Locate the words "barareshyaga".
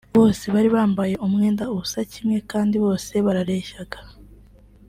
3.25-3.99